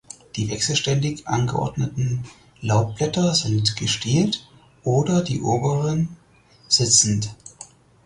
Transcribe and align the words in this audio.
Die 0.35 0.49
wechselständig 0.49 1.27
angeordneten 1.27 2.23
Laubblätter 2.59 3.35
sind 3.35 3.75
gestielt 3.75 4.49
oder 4.83 5.21
die 5.23 5.43
oberen 5.43 6.17
sitzend. 6.67 7.35